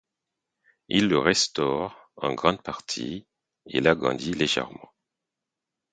Il 0.89 1.09
le 1.09 1.19
restaure 1.19 2.09
en 2.15 2.33
grande 2.33 2.63
partie, 2.63 3.27
et 3.67 3.81
l'agrandit 3.81 4.33
légèrement. 4.33 4.91